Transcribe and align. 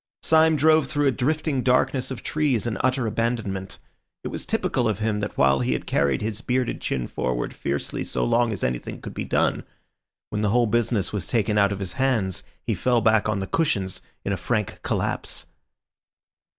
Syme 0.23 0.55
drove 0.55 0.87
through 0.87 1.05
a 1.05 1.11
drifting 1.11 1.61
darkness 1.61 2.09
of 2.09 2.23
trees 2.23 2.65
in 2.65 2.75
utter 2.81 3.05
abandonment. 3.05 3.77
It 4.23 4.29
was 4.29 4.47
typical 4.47 4.87
of 4.89 4.97
him 4.97 5.19
that 5.19 5.37
while 5.37 5.59
he 5.59 5.73
had 5.73 5.85
carried 5.85 6.23
his 6.23 6.41
bearded 6.41 6.81
chin 6.81 7.05
forward 7.05 7.53
fiercely 7.53 8.03
so 8.03 8.25
long 8.25 8.51
as 8.51 8.63
anything 8.63 8.99
could 8.99 9.13
be 9.13 9.25
done, 9.25 9.63
when 10.31 10.41
the 10.41 10.49
whole 10.49 10.65
business 10.65 11.13
was 11.13 11.27
taken 11.27 11.59
out 11.59 11.71
of 11.71 11.77
his 11.77 11.93
hands 12.01 12.41
he 12.63 12.73
fell 12.73 13.01
back 13.01 13.29
on 13.29 13.41
the 13.41 13.45
cushions 13.45 14.01
in 14.25 14.33
a 14.33 14.37
frank 14.37 14.81
collapse. 14.81 15.45